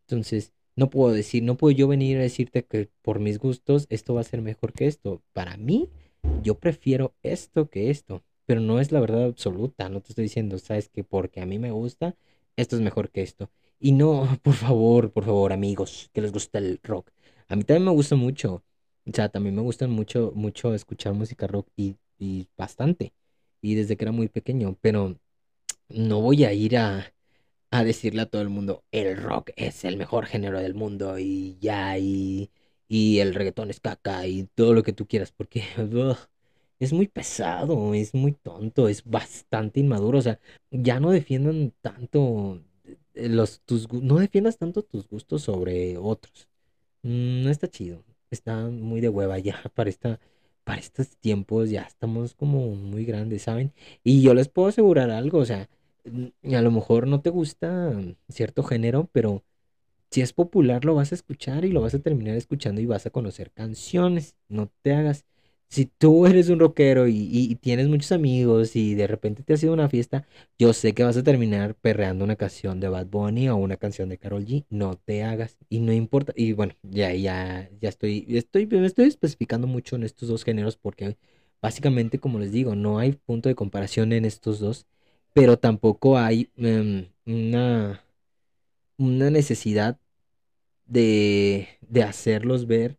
Entonces, 0.06 0.52
no 0.76 0.90
puedo 0.90 1.12
decir, 1.12 1.42
no 1.42 1.56
puedo 1.56 1.76
yo 1.76 1.86
venir 1.88 2.18
a 2.18 2.22
decirte 2.22 2.64
que 2.64 2.90
por 3.02 3.20
mis 3.20 3.38
gustos 3.38 3.86
esto 3.90 4.14
va 4.14 4.22
a 4.22 4.24
ser 4.24 4.42
mejor 4.42 4.72
que 4.72 4.86
esto. 4.86 5.22
Para 5.32 5.56
mí, 5.56 5.90
yo 6.42 6.58
prefiero 6.58 7.14
esto 7.22 7.68
que 7.68 7.90
esto, 7.90 8.22
pero 8.46 8.60
no 8.60 8.80
es 8.80 8.90
la 8.92 9.00
verdad 9.00 9.24
absoluta. 9.24 9.88
No 9.88 10.00
te 10.00 10.10
estoy 10.10 10.24
diciendo, 10.24 10.58
sabes 10.58 10.88
que 10.88 11.04
porque 11.04 11.40
a 11.40 11.46
mí 11.46 11.58
me 11.58 11.70
gusta, 11.70 12.16
esto 12.56 12.76
es 12.76 12.82
mejor 12.82 13.10
que 13.10 13.22
esto. 13.22 13.50
Y 13.84 13.92
no, 13.92 14.38
por 14.42 14.54
favor, 14.54 15.12
por 15.12 15.24
favor, 15.24 15.52
amigos, 15.52 16.10
que 16.12 16.20
les 16.22 16.32
gusta 16.32 16.58
el 16.58 16.80
rock. 16.82 17.10
A 17.48 17.56
mí 17.56 17.64
también 17.64 17.84
me 17.84 17.90
gusta 17.92 18.16
mucho. 18.16 18.64
O 19.06 19.12
sea, 19.12 19.28
también 19.28 19.54
me 19.54 19.62
gusta 19.62 19.86
mucho, 19.88 20.32
mucho 20.34 20.74
escuchar 20.74 21.12
música 21.14 21.46
rock 21.46 21.68
y, 21.76 21.96
y 22.18 22.48
bastante. 22.56 23.12
Y 23.60 23.74
desde 23.74 23.96
que 23.96 24.04
era 24.04 24.12
muy 24.12 24.28
pequeño, 24.28 24.78
pero 24.80 25.18
no 25.90 26.20
voy 26.22 26.44
a 26.44 26.52
ir 26.54 26.78
a, 26.78 27.14
a 27.72 27.84
decirle 27.84 28.22
a 28.22 28.26
todo 28.26 28.42
el 28.42 28.50
mundo, 28.50 28.84
el 28.92 29.16
rock 29.18 29.50
es 29.56 29.84
el 29.84 29.96
mejor 29.98 30.26
género 30.26 30.60
del 30.60 30.74
mundo 30.74 31.18
y 31.20 31.58
ya, 31.60 31.98
y, 31.98 32.50
y 32.88 33.20
el 33.20 33.34
reggaetón 33.34 33.70
es 33.70 33.80
caca 33.80 34.26
y 34.26 34.44
todo 34.56 34.74
lo 34.74 34.82
que 34.84 34.92
tú 34.94 35.06
quieras, 35.08 35.32
porque 35.32 35.64
es 36.78 36.92
muy 36.92 37.08
pesado, 37.08 37.94
es 37.94 38.14
muy 38.14 38.32
tonto, 38.32 38.88
es 38.88 39.04
bastante 39.04 39.80
inmaduro, 39.80 40.18
o 40.18 40.22
sea, 40.22 40.40
ya 40.70 41.00
no 41.00 41.10
defiendan 41.10 41.72
tanto 41.80 42.60
los 43.14 43.60
tus 43.62 43.90
no 43.92 44.18
defiendas 44.18 44.58
tanto 44.58 44.82
tus 44.82 45.08
gustos 45.08 45.42
sobre 45.42 45.96
otros. 45.98 46.48
Mm, 47.02 47.44
No 47.44 47.50
está 47.50 47.68
chido, 47.68 48.04
está 48.30 48.68
muy 48.68 49.00
de 49.00 49.08
hueva 49.10 49.38
ya 49.38 49.62
para 49.74 49.90
esta, 49.90 50.20
para 50.64 50.80
estos 50.80 51.16
tiempos, 51.18 51.70
ya 51.70 51.82
estamos 51.82 52.34
como 52.34 52.74
muy 52.76 53.04
grandes, 53.04 53.42
¿saben? 53.42 53.72
Y 54.04 54.22
yo 54.22 54.34
les 54.34 54.48
puedo 54.48 54.68
asegurar 54.68 55.10
algo, 55.10 55.38
o 55.40 55.44
sea, 55.46 55.68
mm, 56.04 56.54
a 56.56 56.62
lo 56.62 56.70
mejor 56.70 57.06
no 57.08 57.20
te 57.22 57.30
gusta 57.30 57.92
cierto 58.28 58.62
género, 58.64 59.08
pero 59.12 59.44
si 60.10 60.20
es 60.22 60.32
popular 60.32 60.84
lo 60.84 60.94
vas 60.94 61.12
a 61.12 61.14
escuchar 61.16 61.64
y 61.64 61.70
lo 61.72 61.80
vas 61.82 61.94
a 61.94 61.98
terminar 62.00 62.36
escuchando 62.36 62.80
y 62.80 62.86
vas 62.86 63.06
a 63.06 63.10
conocer 63.10 63.50
canciones. 63.52 64.36
No 64.48 64.70
te 64.82 64.94
hagas. 64.94 65.24
Si 65.74 65.86
tú 65.86 66.24
eres 66.26 66.50
un 66.50 66.60
rockero 66.60 67.08
y, 67.08 67.56
tienes 67.56 67.88
muchos 67.88 68.12
amigos 68.12 68.76
y 68.76 68.94
de 68.94 69.08
repente 69.08 69.42
te 69.42 69.54
has 69.54 69.62
ido 69.64 69.72
a 69.72 69.74
una 69.74 69.88
fiesta, 69.88 70.24
yo 70.56 70.72
sé 70.72 70.94
que 70.94 71.02
vas 71.02 71.16
a 71.16 71.24
terminar 71.24 71.74
perreando 71.74 72.24
una 72.24 72.36
canción 72.36 72.78
de 72.78 72.88
Bad 72.88 73.06
Bunny 73.06 73.48
o 73.48 73.56
una 73.56 73.76
canción 73.76 74.08
de 74.08 74.16
Karol 74.18 74.46
G. 74.46 74.64
No 74.70 74.96
te 74.96 75.24
hagas. 75.24 75.58
Y 75.68 75.80
no 75.80 75.92
importa. 75.92 76.32
Y 76.36 76.52
bueno, 76.52 76.74
ya, 76.82 77.12
ya, 77.14 77.68
ya 77.80 77.88
estoy, 77.88 78.24
estoy, 78.28 78.66
me 78.68 78.86
estoy 78.86 79.06
especificando 79.06 79.66
mucho 79.66 79.96
en 79.96 80.04
estos 80.04 80.28
dos 80.28 80.44
géneros 80.44 80.76
porque 80.76 81.16
básicamente, 81.60 82.20
como 82.20 82.38
les 82.38 82.52
digo, 82.52 82.76
no 82.76 82.98
hay 83.00 83.12
punto 83.12 83.48
de 83.48 83.56
comparación 83.56 84.12
en 84.12 84.24
estos 84.26 84.60
dos, 84.60 84.86
pero 85.32 85.58
tampoco 85.58 86.18
hay 86.18 86.50
em, 86.56 87.08
una, 87.26 88.04
una 88.98 89.30
necesidad 89.30 89.98
de, 90.86 91.68
de 91.82 92.02
hacerlos 92.02 92.66
ver 92.66 92.98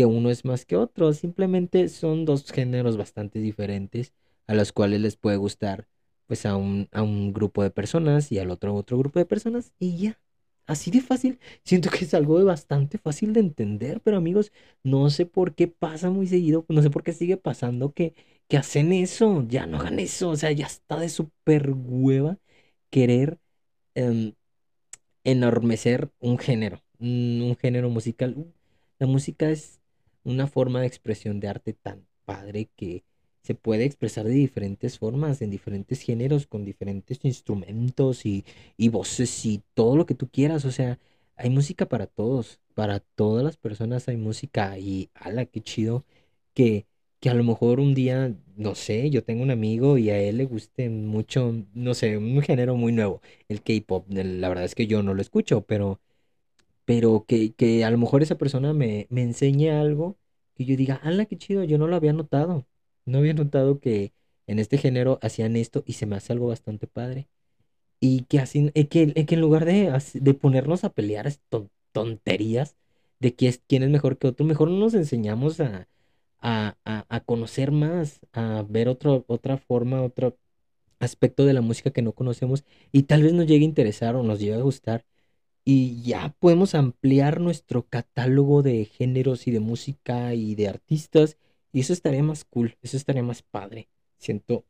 que 0.00 0.06
uno 0.06 0.30
es 0.30 0.44
más 0.44 0.64
que 0.66 0.76
otro. 0.76 1.12
Simplemente 1.12 1.88
son 1.88 2.24
dos 2.24 2.50
géneros 2.52 2.96
bastante 2.96 3.38
diferentes 3.40 4.12
a 4.46 4.54
los 4.54 4.72
cuales 4.72 5.00
les 5.00 5.16
puede 5.16 5.36
gustar 5.36 5.88
pues 6.26 6.46
a 6.46 6.56
un, 6.56 6.88
a 6.92 7.02
un 7.02 7.32
grupo 7.32 7.62
de 7.62 7.70
personas 7.70 8.30
y 8.32 8.38
al 8.38 8.50
otro 8.50 8.74
otro 8.74 8.98
grupo 8.98 9.18
de 9.18 9.26
personas 9.26 9.72
y 9.78 9.96
ya. 9.98 10.20
Así 10.66 10.90
de 10.90 11.00
fácil. 11.00 11.38
Siento 11.64 11.90
que 11.90 12.04
es 12.04 12.14
algo 12.14 12.42
bastante 12.44 12.98
fácil 12.98 13.32
de 13.32 13.40
entender, 13.40 14.00
pero 14.02 14.16
amigos, 14.16 14.52
no 14.84 15.10
sé 15.10 15.26
por 15.26 15.54
qué 15.54 15.66
pasa 15.68 16.10
muy 16.10 16.26
seguido, 16.28 16.64
no 16.68 16.82
sé 16.82 16.90
por 16.90 17.02
qué 17.02 17.12
sigue 17.12 17.36
pasando 17.36 17.92
que, 17.92 18.14
que 18.48 18.56
hacen 18.56 18.92
eso. 18.92 19.44
Ya 19.48 19.66
no 19.66 19.78
hagan 19.78 19.98
eso. 20.00 20.30
O 20.30 20.36
sea, 20.36 20.52
ya 20.52 20.66
está 20.66 20.98
de 21.00 21.08
súper 21.08 21.72
hueva 21.74 22.38
querer 22.90 23.38
em, 23.94 24.34
enormecer 25.24 26.10
un 26.20 26.38
género, 26.38 26.82
un, 26.98 27.42
un 27.42 27.56
género 27.56 27.90
musical. 27.90 28.34
Uh, 28.36 28.52
La 28.98 29.06
música 29.06 29.50
es 29.50 29.79
una 30.24 30.46
forma 30.46 30.80
de 30.80 30.86
expresión 30.86 31.40
de 31.40 31.48
arte 31.48 31.72
tan 31.72 32.06
padre 32.24 32.68
que, 32.76 33.04
se 33.42 33.54
puede 33.54 33.84
expresar 33.84 34.26
de 34.26 34.32
diferentes 34.32 34.98
formas, 34.98 35.42
en 35.42 35.50
diferentes 35.50 36.02
géneros, 36.02 36.46
con 36.46 36.64
diferentes 36.64 37.20
instrumentos 37.24 38.26
y, 38.26 38.44
y 38.76 38.88
voces 38.88 39.46
y 39.46 39.62
todo 39.74 39.96
lo 39.96 40.06
que 40.06 40.14
tú 40.14 40.28
quieras. 40.28 40.64
O 40.64 40.70
sea, 40.70 40.98
hay 41.36 41.50
música 41.50 41.86
para 41.86 42.06
todos, 42.06 42.60
para 42.74 43.00
todas 43.00 43.44
las 43.44 43.56
personas 43.56 44.08
hay 44.08 44.16
música 44.16 44.78
y 44.78 45.10
ala, 45.14 45.46
qué 45.46 45.60
chido 45.62 46.04
que, 46.54 46.86
que 47.20 47.30
a 47.30 47.34
lo 47.34 47.44
mejor 47.44 47.80
un 47.80 47.94
día, 47.94 48.34
no 48.56 48.74
sé, 48.74 49.10
yo 49.10 49.24
tengo 49.24 49.42
un 49.42 49.50
amigo 49.50 49.98
y 49.98 50.10
a 50.10 50.18
él 50.20 50.38
le 50.38 50.44
guste 50.46 50.90
mucho, 50.90 51.54
no 51.74 51.94
sé, 51.94 52.16
un 52.18 52.42
género 52.42 52.76
muy 52.76 52.92
nuevo, 52.92 53.22
el 53.48 53.62
K-pop. 53.62 54.06
La 54.10 54.48
verdad 54.48 54.64
es 54.64 54.74
que 54.74 54.86
yo 54.86 55.02
no 55.02 55.14
lo 55.14 55.22
escucho, 55.22 55.62
pero, 55.62 56.00
pero 56.90 57.24
que, 57.26 57.54
que 57.54 57.84
a 57.84 57.90
lo 57.90 57.98
mejor 57.98 58.22
esa 58.22 58.36
persona 58.38 58.72
me, 58.74 59.06
me 59.10 59.22
enseñe 59.22 59.70
algo 59.70 60.18
que 60.54 60.64
yo 60.64 60.76
diga, 60.76 60.96
ala, 60.96 61.26
qué 61.26 61.38
chido, 61.38 61.64
yo 61.64 61.78
no 61.78 61.86
lo 61.86 61.96
había 61.96 62.12
notado. 62.12 62.66
No 63.06 63.18
había 63.18 63.34
notado 63.34 63.80
que 63.80 64.12
en 64.46 64.58
este 64.58 64.76
género 64.78 65.18
hacían 65.22 65.56
esto 65.56 65.84
y 65.86 65.94
se 65.94 66.06
me 66.06 66.16
hace 66.16 66.32
algo 66.32 66.48
bastante 66.48 66.86
padre. 66.88 67.28
Y 68.00 68.22
que 68.24 68.40
así, 68.40 68.70
eh, 68.74 68.88
que, 68.88 69.12
eh, 69.16 69.26
que 69.26 69.34
en 69.36 69.40
lugar 69.42 69.64
de, 69.66 69.92
de 70.14 70.34
ponernos 70.34 70.84
a 70.84 70.90
pelear 70.94 71.32
tonterías 71.92 72.76
de 73.20 73.34
quién 73.34 73.50
es, 73.50 73.62
quién 73.68 73.82
es 73.82 73.90
mejor 73.90 74.18
que 74.18 74.28
otro, 74.28 74.46
mejor 74.46 74.70
nos 74.70 74.94
enseñamos 74.94 75.60
a, 75.60 75.88
a, 76.40 76.76
a, 76.84 77.06
a 77.08 77.20
conocer 77.24 77.70
más, 77.72 78.20
a 78.32 78.64
ver 78.68 78.88
otra 78.88 79.58
forma, 79.58 80.02
otro 80.02 80.38
aspecto 81.00 81.44
de 81.46 81.54
la 81.54 81.60
música 81.62 81.90
que 81.92 82.02
no 82.02 82.12
conocemos 82.14 82.64
y 82.92 83.04
tal 83.04 83.22
vez 83.22 83.32
nos 83.32 83.46
llegue 83.46 83.64
a 83.64 83.68
interesar 83.68 84.16
o 84.16 84.22
nos 84.22 84.38
llegue 84.40 84.54
a 84.54 84.62
gustar 84.62 85.04
y 85.72 86.02
ya 86.02 86.34
podemos 86.40 86.74
ampliar 86.74 87.40
nuestro 87.40 87.86
catálogo 87.88 88.62
de 88.62 88.84
géneros 88.86 89.46
y 89.46 89.50
de 89.52 89.60
música 89.60 90.34
y 90.34 90.54
de 90.56 90.68
artistas 90.68 91.36
y 91.72 91.80
eso 91.80 91.92
estaría 91.92 92.22
más 92.22 92.44
cool, 92.44 92.76
eso 92.82 92.96
estaría 92.96 93.22
más 93.22 93.42
padre. 93.42 93.88
Siento, 94.18 94.64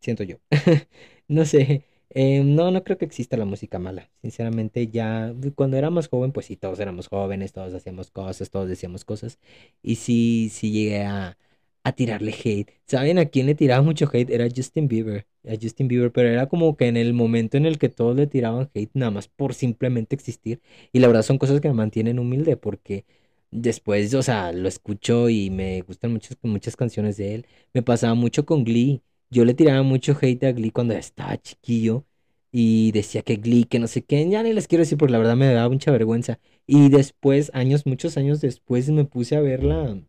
siento 0.00 0.22
yo. 0.24 0.38
no 1.28 1.44
sé. 1.44 1.84
eh, 2.10 2.42
no, 2.44 2.70
no 2.70 2.84
creo 2.84 2.98
que 2.98 3.04
exista 3.06 3.36
la 3.36 3.44
música 3.46 3.78
mala. 3.78 4.10
Sinceramente, 4.22 4.88
ya 4.88 5.34
cuando 5.56 5.76
era 5.76 5.90
más 5.90 6.08
joven, 6.08 6.32
pues 6.32 6.46
sí, 6.46 6.56
todos 6.56 6.80
éramos 6.80 7.08
jóvenes, 7.08 7.52
todos 7.52 7.74
hacíamos 7.74 8.10
cosas, 8.10 8.50
todos 8.50 8.68
decíamos 8.68 9.04
cosas. 9.04 9.38
Y 9.82 9.96
sí, 9.96 10.48
sí 10.52 10.72
llegué 10.72 11.04
a, 11.04 11.38
a 11.84 11.92
tirarle 11.92 12.32
hate. 12.32 12.72
¿Saben 12.86 13.18
a 13.18 13.26
quién 13.26 13.46
le 13.46 13.54
tiraba 13.54 13.82
mucho 13.82 14.08
hate? 14.12 14.30
Era 14.30 14.48
Justin 14.54 14.88
Bieber. 14.88 15.26
A 15.48 15.54
Justin 15.60 15.88
Bieber, 15.88 16.10
pero 16.12 16.28
era 16.28 16.48
como 16.48 16.76
que 16.76 16.88
en 16.88 16.96
el 16.96 17.14
momento 17.14 17.56
en 17.56 17.66
el 17.66 17.78
que 17.78 17.88
todos 17.90 18.16
le 18.16 18.26
tiraban 18.26 18.70
hate, 18.74 18.90
nada 18.94 19.10
más 19.10 19.28
por 19.28 19.54
simplemente 19.54 20.14
existir. 20.16 20.60
Y 20.92 21.00
la 21.00 21.06
verdad 21.08 21.22
son 21.22 21.38
cosas 21.38 21.60
que 21.60 21.68
me 21.68 21.74
mantienen 21.74 22.18
humilde 22.18 22.56
porque 22.56 23.04
Después, 23.56 24.12
o 24.14 24.22
sea, 24.22 24.52
lo 24.52 24.66
escucho 24.68 25.28
y 25.28 25.48
me 25.48 25.80
gustan 25.82 26.12
muchas, 26.12 26.36
muchas 26.42 26.74
canciones 26.76 27.16
de 27.16 27.36
él. 27.36 27.46
Me 27.72 27.82
pasaba 27.82 28.14
mucho 28.14 28.44
con 28.44 28.64
Glee. 28.64 29.02
Yo 29.30 29.44
le 29.44 29.54
tiraba 29.54 29.82
mucho 29.84 30.16
hate 30.20 30.42
a 30.44 30.52
Glee 30.52 30.72
cuando 30.72 30.94
estaba 30.94 31.40
chiquillo 31.40 32.04
y 32.50 32.90
decía 32.92 33.22
que 33.22 33.36
Glee, 33.36 33.64
que 33.64 33.78
no 33.78 33.86
sé 33.86 34.02
qué, 34.04 34.28
ya 34.28 34.42
ni 34.42 34.52
les 34.52 34.66
quiero 34.66 34.82
decir 34.82 34.98
porque 34.98 35.12
la 35.12 35.18
verdad 35.18 35.36
me 35.36 35.52
daba 35.52 35.68
mucha 35.68 35.92
vergüenza. 35.92 36.40
Y 36.66 36.88
después, 36.88 37.50
años, 37.54 37.86
muchos 37.86 38.16
años 38.16 38.40
después, 38.40 38.90
me 38.90 39.04
puse 39.04 39.36
a 39.36 39.40
verla, 39.40 40.00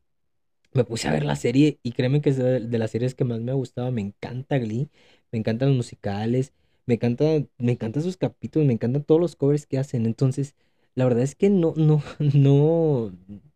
me 0.75 0.84
puse 0.84 1.08
a 1.08 1.12
ver 1.12 1.25
la 1.25 1.36
serie 1.36 1.79
y 1.84 1.94
créeme 1.94 2.22
que 2.22 2.29
es 2.32 2.38
de, 2.38 2.60
las 2.77 2.91
series 2.91 3.15
que 3.15 3.24
más 3.24 3.39
me 3.41 3.51
ha 3.51 3.55
gustado. 3.55 3.91
Me 3.91 4.01
encanta 4.01 4.58
Glee, 4.60 4.89
me 5.32 5.39
encantan 5.39 5.70
los 5.70 5.77
musicales, 5.77 6.53
me 6.86 6.96
encanta, 6.96 7.25
me 7.58 7.72
encantan 7.74 8.03
sus 8.03 8.17
capítulos, 8.17 8.67
me 8.67 8.74
encantan 8.74 9.03
todos 9.03 9.22
los 9.22 9.36
covers 9.36 9.65
que 9.65 9.77
hacen. 9.79 10.05
Entonces, 10.05 10.55
la 10.96 11.05
verdad 11.05 11.24
es 11.24 11.36
que 11.36 11.50
no, 11.50 11.74
no, 11.77 12.03
no. 12.20 13.12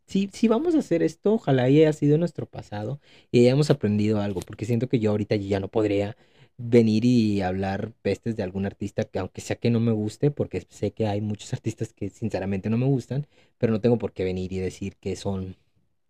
Si, 0.07 0.29
si 0.33 0.47
vamos 0.47 0.75
a 0.75 0.79
hacer 0.79 1.03
esto, 1.03 1.33
ojalá 1.33 1.63
haya 1.63 1.93
sido 1.93 2.17
nuestro 2.17 2.47
pasado 2.47 2.99
y 3.31 3.41
hayamos 3.41 3.69
aprendido 3.69 4.21
algo, 4.21 4.41
porque 4.41 4.65
siento 4.65 4.89
que 4.89 4.99
yo 4.99 5.11
ahorita 5.11 5.35
ya 5.35 5.59
no 5.59 5.67
podría 5.67 6.17
venir 6.57 7.05
y 7.05 7.41
hablar 7.41 7.93
pestes 8.01 8.35
de 8.35 8.43
algún 8.43 8.65
artista 8.65 9.05
que 9.05 9.19
aunque 9.19 9.41
sea 9.41 9.55
que 9.57 9.69
no 9.69 9.79
me 9.79 9.91
guste, 9.93 10.31
porque 10.31 10.65
sé 10.69 10.91
que 10.91 11.07
hay 11.07 11.21
muchos 11.21 11.53
artistas 11.53 11.93
que 11.93 12.09
sinceramente 12.09 12.69
no 12.69 12.77
me 12.77 12.85
gustan, 12.85 13.27
pero 13.57 13.71
no 13.73 13.81
tengo 13.81 13.97
por 13.97 14.13
qué 14.13 14.23
venir 14.23 14.51
y 14.53 14.59
decir 14.59 14.95
que 14.97 15.15
son, 15.15 15.55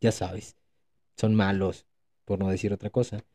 ya 0.02 0.12
sabes, 0.12 0.56
son 1.20 1.36
malos, 1.36 1.88
por 2.26 2.40
no 2.40 2.50
decir 2.50 2.74
otra 2.74 2.90
cosa. 2.90 3.26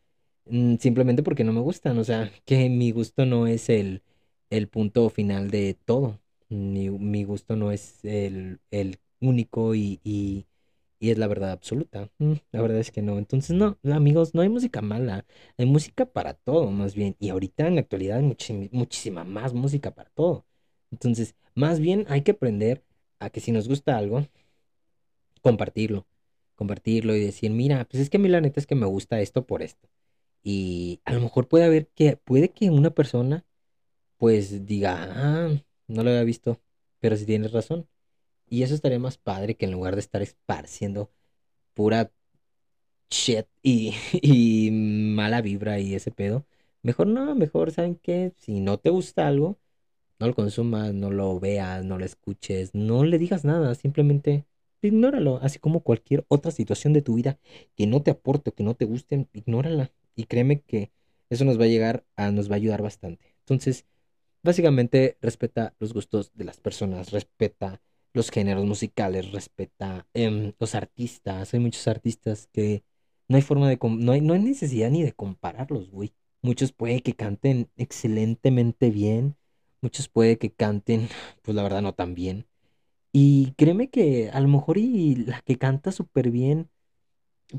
Mm, 0.46 0.76
Simplemente 0.78 1.22
porque 1.22 1.44
no 1.44 1.52
me 1.52 1.60
gustan, 1.60 1.98
o 1.98 2.04
sea, 2.04 2.30
que 2.46 2.68
mi 2.70 2.90
gusto 2.92 3.26
no 3.26 3.46
es 3.46 3.68
el, 3.70 4.02
el 4.50 4.68
punto 4.68 5.08
final 5.10 5.50
de 5.50 5.74
todo. 5.84 6.20
Mi, 6.48 6.90
mi 6.90 7.24
gusto 7.24 7.56
no 7.56 7.72
es 7.72 8.04
el, 8.04 8.60
el 8.70 8.98
único 9.20 9.74
y, 9.74 10.00
y, 10.04 10.46
es 11.10 11.18
la 11.18 11.26
verdad 11.26 11.50
absoluta. 11.52 12.10
Mm, 12.18 12.34
La 12.52 12.62
verdad 12.62 12.78
es 12.78 12.90
que 12.90 13.02
no. 13.02 13.18
Entonces, 13.18 13.54
no, 13.56 13.78
amigos, 13.92 14.34
no 14.34 14.40
hay 14.42 14.48
música 14.48 14.80
mala. 14.82 15.26
Hay 15.58 15.66
música 15.66 16.06
para 16.06 16.34
todo, 16.34 16.70
más 16.70 16.94
bien. 16.94 17.16
Y 17.18 17.28
ahorita 17.30 17.66
en 17.66 17.74
la 17.76 17.82
actualidad 17.82 18.18
hay 18.18 18.24
muchísima 18.72 19.24
más 19.24 19.52
música 19.54 19.94
para 19.94 20.10
todo. 20.10 20.46
Entonces, 20.90 21.34
más 21.54 21.78
bien 21.80 22.06
hay 22.08 22.22
que 22.22 22.32
aprender 22.32 22.84
a 23.18 23.30
que 23.30 23.40
si 23.40 23.52
nos 23.52 23.68
gusta 23.68 23.96
algo, 23.98 24.26
compartirlo. 25.42 26.06
Compartirlo 26.56 27.14
y 27.16 27.20
decir, 27.20 27.50
mira, 27.50 27.84
pues 27.86 28.02
es 28.02 28.10
que 28.10 28.18
a 28.18 28.20
mí 28.20 28.28
la 28.28 28.40
neta 28.40 28.60
es 28.60 28.66
que 28.66 28.74
me 28.74 28.86
gusta 28.86 29.20
esto 29.20 29.46
por 29.46 29.62
esto. 29.62 29.88
Y 30.42 31.00
a 31.04 31.14
lo 31.14 31.20
mejor 31.22 31.48
puede 31.48 31.64
haber 31.64 31.88
que, 31.88 32.16
puede 32.16 32.50
que 32.50 32.70
una 32.70 32.90
persona 32.90 33.46
pues 34.18 34.66
diga, 34.66 34.96
ah, 35.12 35.50
no 35.88 36.02
lo 36.04 36.10
había 36.10 36.24
visto, 36.24 36.60
pero 37.00 37.16
si 37.16 37.26
tienes 37.26 37.52
razón. 37.52 37.88
Y 38.48 38.62
eso 38.64 38.74
estaría 38.74 38.98
más 38.98 39.18
padre 39.18 39.56
que 39.56 39.66
en 39.66 39.72
lugar 39.72 39.94
de 39.96 40.00
estar 40.00 40.22
esparciendo 40.22 41.10
pura 41.74 42.12
shit 43.10 43.46
y, 43.62 43.94
y 44.22 44.70
mala 44.72 45.40
vibra 45.42 45.78
y 45.80 45.94
ese 45.94 46.10
pedo. 46.10 46.46
Mejor 46.82 47.06
no, 47.06 47.34
mejor, 47.34 47.70
¿saben 47.72 47.96
qué? 47.96 48.32
Si 48.38 48.60
no 48.60 48.78
te 48.78 48.90
gusta 48.90 49.26
algo, 49.28 49.58
no 50.20 50.28
lo 50.28 50.34
consumas, 50.34 50.94
no 50.94 51.10
lo 51.10 51.40
veas, 51.40 51.84
no 51.84 51.98
lo 51.98 52.04
escuches, 52.04 52.74
no 52.74 53.04
le 53.04 53.18
digas 53.18 53.44
nada, 53.44 53.74
simplemente 53.74 54.46
ignóralo, 54.88 55.38
así 55.42 55.58
como 55.58 55.80
cualquier 55.80 56.24
otra 56.28 56.50
situación 56.50 56.92
de 56.92 57.02
tu 57.02 57.14
vida 57.14 57.38
que 57.76 57.86
no 57.86 58.02
te 58.02 58.10
aporte 58.10 58.50
o 58.50 58.54
que 58.54 58.64
no 58.64 58.74
te 58.74 58.84
guste, 58.84 59.28
ignórala. 59.32 59.92
Y 60.16 60.24
créeme 60.24 60.60
que 60.60 60.92
eso 61.30 61.44
nos 61.44 61.58
va 61.58 61.64
a 61.64 61.68
llegar 61.68 62.04
a, 62.16 62.30
nos 62.30 62.50
va 62.50 62.54
a 62.54 62.56
ayudar 62.56 62.82
bastante. 62.82 63.34
Entonces, 63.40 63.86
Básicamente 64.44 65.16
respeta 65.22 65.74
los 65.78 65.94
gustos 65.94 66.30
de 66.34 66.44
las 66.44 66.60
personas, 66.60 67.12
respeta 67.12 67.80
los 68.12 68.30
géneros 68.30 68.66
musicales, 68.66 69.32
respeta 69.32 70.06
em, 70.12 70.52
los 70.58 70.74
artistas. 70.74 71.54
Hay 71.54 71.60
muchos 71.60 71.88
artistas 71.88 72.46
que 72.52 72.84
no 73.26 73.36
hay 73.36 73.42
forma 73.42 73.70
de, 73.70 73.78
no 73.82 74.12
hay, 74.12 74.20
no 74.20 74.34
hay 74.34 74.40
necesidad 74.40 74.90
ni 74.90 75.02
de 75.02 75.14
compararlos, 75.14 75.90
güey. 75.90 76.12
Muchos 76.42 76.72
puede 76.72 77.00
que 77.00 77.14
canten 77.14 77.70
excelentemente 77.76 78.90
bien, 78.90 79.36
muchos 79.80 80.08
puede 80.10 80.36
que 80.36 80.52
canten, 80.52 81.08
pues 81.40 81.54
la 81.54 81.62
verdad 81.62 81.80
no 81.80 81.94
tan 81.94 82.14
bien. 82.14 82.46
Y 83.14 83.52
créeme 83.56 83.90
que 83.90 84.30
a 84.32 84.40
lo 84.40 84.48
mejor 84.48 84.78
y 84.78 85.14
la 85.16 85.40
que 85.42 85.56
canta 85.58 85.92
súper 85.92 86.30
bien, 86.32 86.70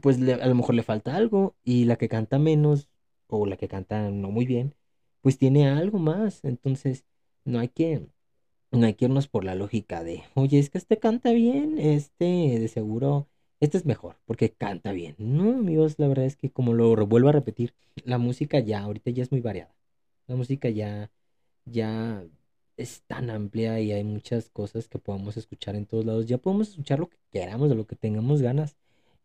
pues 0.02 0.20
le- 0.20 0.34
a 0.36 0.48
lo 0.48 0.56
mejor 0.56 0.76
le 0.76 0.84
falta 0.84 1.16
algo, 1.16 1.56
y 1.64 1.86
la 1.86 1.98
que 1.98 2.10
canta 2.10 2.40
menos, 2.40 2.90
o 3.28 3.46
la 3.46 3.58
que 3.58 3.68
canta 3.68 4.10
no 4.12 4.32
muy 4.32 4.46
bien, 4.46 4.76
pues 5.22 5.38
tiene 5.40 5.68
algo 5.70 6.00
más. 6.00 6.44
Entonces, 6.46 7.06
no 7.46 7.60
hay 7.60 7.70
que, 7.70 8.08
no 8.72 8.86
hay 8.88 8.96
que 8.96 9.06
irnos 9.06 9.28
por 9.30 9.44
la 9.46 9.56
lógica 9.56 10.04
de, 10.04 10.24
oye, 10.36 10.60
es 10.60 10.70
que 10.72 10.78
este 10.80 11.00
canta 11.00 11.32
bien, 11.34 11.78
este 11.80 12.26
de 12.60 12.68
seguro, 12.70 13.30
este 13.62 13.78
es 13.78 13.86
mejor, 13.86 14.18
porque 14.26 14.52
canta 14.54 14.92
bien. 14.94 15.16
No, 15.20 15.52
amigos, 15.60 15.96
la 16.00 16.08
verdad 16.10 16.26
es 16.26 16.38
que 16.38 16.52
como 16.52 16.74
lo 16.74 16.96
vuelvo 17.08 17.30
a 17.30 17.34
repetir, 17.34 17.76
la 18.06 18.18
música 18.20 18.60
ya, 18.60 18.82
ahorita 18.82 19.12
ya 19.12 19.24
es 19.24 19.32
muy 19.32 19.42
variada. 19.42 19.76
La 20.28 20.36
música 20.36 20.70
ya, 20.70 21.12
ya 21.66 22.26
es 22.78 23.04
tan 23.08 23.30
amplia 23.30 23.80
y 23.80 23.92
hay 23.92 24.04
muchas 24.04 24.50
cosas 24.50 24.88
que 24.88 25.00
podemos 25.00 25.38
escuchar 25.38 25.76
en 25.76 25.86
todos 25.86 26.06
lados. 26.06 26.26
Ya 26.28 26.38
podemos 26.38 26.70
escuchar 26.70 27.00
lo 27.00 27.10
que 27.10 27.18
queramos, 27.32 27.70
de 27.70 27.76
lo 27.76 27.88
que 27.88 27.96
tengamos 27.96 28.42
ganas. 28.42 28.78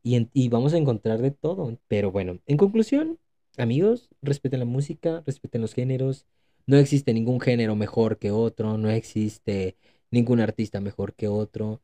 Y, 0.02 0.14
en- 0.16 0.30
y 0.32 0.48
vamos 0.48 0.72
a 0.74 0.78
encontrar 0.78 1.20
de 1.20 1.30
todo. 1.30 1.78
Pero 1.88 2.10
bueno, 2.12 2.38
en 2.46 2.56
conclusión, 2.56 3.18
amigos, 3.58 4.08
respeten 4.22 4.60
la 4.60 4.66
música, 4.66 5.22
respeten 5.26 5.60
los 5.62 5.74
géneros. 5.74 6.26
No 6.66 6.76
existe 6.78 7.12
ningún 7.14 7.40
género 7.40 7.74
mejor 7.76 8.18
que 8.18 8.30
otro, 8.30 8.78
no 8.78 8.90
existe 8.90 9.76
ningún 10.10 10.40
artista 10.40 10.80
mejor 10.80 11.14
que 11.14 11.28
otro, 11.28 11.82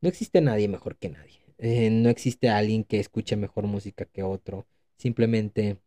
no 0.00 0.08
existe 0.08 0.40
nadie 0.40 0.68
mejor 0.68 0.96
que 0.98 1.10
nadie. 1.10 1.40
Eh, 1.58 1.90
no 1.90 2.08
existe 2.10 2.48
alguien 2.50 2.84
que 2.84 3.00
escuche 3.00 3.36
mejor 3.36 3.66
música 3.66 4.04
que 4.06 4.22
otro. 4.22 4.66
Simplemente 4.98 5.78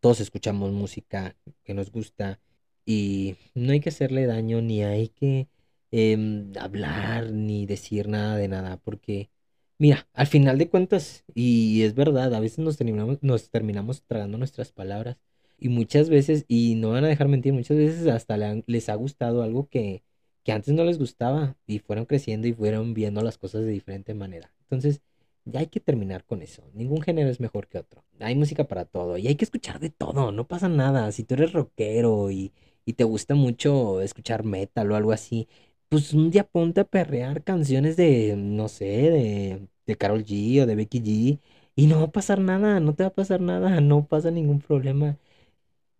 todos 0.00 0.20
escuchamos 0.20 0.72
música 0.72 1.36
que 1.64 1.74
nos 1.74 1.90
gusta 1.90 2.40
y 2.86 3.36
no 3.54 3.72
hay 3.72 3.80
que 3.80 3.88
hacerle 3.90 4.26
daño 4.26 4.60
ni 4.62 4.82
hay 4.84 5.08
que 5.08 5.48
em, 5.90 6.52
hablar 6.58 7.30
ni 7.32 7.66
decir 7.66 8.08
nada 8.08 8.36
de 8.36 8.48
nada 8.48 8.76
porque 8.78 9.30
mira, 9.78 10.08
al 10.14 10.26
final 10.26 10.58
de 10.58 10.68
cuentas, 10.68 11.24
y 11.34 11.82
es 11.82 11.94
verdad, 11.94 12.32
a 12.34 12.40
veces 12.40 12.58
nos 12.60 12.76
terminamos, 12.76 13.18
nos 13.22 13.50
terminamos 13.50 14.02
tragando 14.04 14.38
nuestras 14.38 14.72
palabras 14.72 15.18
y 15.58 15.68
muchas 15.68 16.08
veces, 16.10 16.44
y 16.48 16.74
no 16.76 16.90
van 16.90 17.04
a 17.04 17.08
dejar 17.08 17.28
mentir, 17.28 17.52
muchas 17.52 17.76
veces 17.76 18.06
hasta 18.08 18.36
le 18.36 18.46
han- 18.46 18.64
les 18.66 18.88
ha 18.88 18.94
gustado 18.96 19.42
algo 19.42 19.68
que, 19.68 20.02
que 20.42 20.52
antes 20.52 20.74
no 20.74 20.84
les 20.84 20.98
gustaba 20.98 21.56
y 21.66 21.78
fueron 21.78 22.06
creciendo 22.06 22.46
y 22.48 22.52
fueron 22.52 22.94
viendo 22.94 23.22
las 23.22 23.38
cosas 23.38 23.62
de 23.62 23.70
diferente 23.70 24.14
manera. 24.14 24.52
Entonces, 24.62 25.00
Ya 25.46 25.60
hay 25.60 25.66
que 25.66 25.78
terminar 25.80 26.24
con 26.24 26.40
eso. 26.42 26.62
Ningún 26.72 27.02
género 27.02 27.28
es 27.28 27.38
mejor 27.40 27.68
que 27.68 27.78
otro. 27.78 28.02
Hay 28.20 28.34
música 28.34 28.64
para 28.66 28.86
todo 28.86 29.18
y 29.18 29.26
hay 29.26 29.34
que 29.36 29.44
escuchar 29.44 29.78
de 29.78 29.90
todo. 29.90 30.32
No 30.32 30.46
pasa 30.48 30.68
nada. 30.70 31.12
Si 31.12 31.22
tú 31.24 31.34
eres 31.34 31.52
rockero 31.52 32.30
y, 32.30 32.52
y 32.84 32.94
te 32.94 33.04
gusta 33.04 33.34
mucho 33.34 34.00
escuchar 34.02 34.44
metal 34.44 34.90
o 34.92 34.96
algo 34.96 35.12
así, 35.12 35.48
pues 35.88 36.12
un 36.14 36.30
día 36.30 36.44
ponte 36.44 36.80
a 36.80 36.84
perrear 36.84 37.42
canciones 37.44 37.96
de, 37.96 38.36
no 38.36 38.68
sé, 38.68 38.84
de, 38.86 39.68
de 39.86 39.96
Karol 39.96 40.24
G 40.24 40.62
o 40.62 40.66
de 40.66 40.74
Becky 40.76 41.00
G. 41.00 41.40
Y 41.76 41.86
no 41.86 41.98
va 41.98 42.04
a 42.06 42.12
pasar 42.12 42.40
nada, 42.40 42.80
no 42.80 42.94
te 42.94 43.02
va 43.04 43.08
a 43.08 43.14
pasar 43.14 43.40
nada, 43.40 43.80
no 43.80 44.06
pasa 44.06 44.30
ningún 44.30 44.60
problema. 44.60 45.18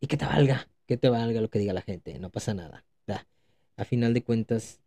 Y 0.00 0.06
que 0.06 0.16
te 0.16 0.26
valga, 0.26 0.68
que 0.86 0.96
te 0.96 1.08
valga 1.08 1.40
lo 1.40 1.50
que 1.50 1.58
diga 1.58 1.72
la 1.72 1.82
gente, 1.82 2.18
no 2.18 2.30
pasa 2.30 2.54
nada. 2.54 2.84
Da. 3.06 3.26
A 3.76 3.84
final 3.84 4.14
de 4.14 4.22
cuentas, 4.24 4.80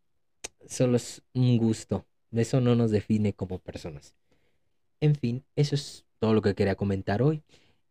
solo 0.68 0.98
es 0.98 1.24
un 1.34 1.58
gusto. 1.58 2.06
Eso 2.32 2.62
no 2.62 2.76
nos 2.76 2.92
define 2.92 3.34
como 3.34 3.60
personas. 3.60 4.16
En 5.02 5.16
fin, 5.16 5.44
eso 5.56 5.76
es 5.76 6.06
todo 6.20 6.34
lo 6.34 6.42
que 6.42 6.56
quería 6.56 6.76
comentar 6.76 7.22
hoy. 7.22 7.44